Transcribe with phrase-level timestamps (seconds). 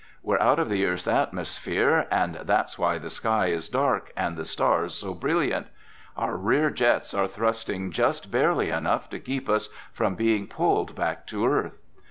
[0.23, 4.45] "We're out of the earth's atmosphere and that's why the sky is dark and the
[4.45, 5.67] stars so brilliant.
[6.17, 11.27] Our rear jets are thrusting just barely enough to keep us from being pulled back
[11.27, 11.77] down to earth."